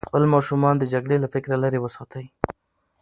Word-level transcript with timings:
خپل 0.09 0.23
ماشومان 0.33 0.75
د 0.77 0.83
جګړې 0.93 1.17
له 1.23 1.27
فکره 1.33 1.55
لرې 1.63 1.79
وساتئ. 1.81 2.25